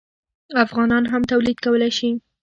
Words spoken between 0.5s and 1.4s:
افغانان هم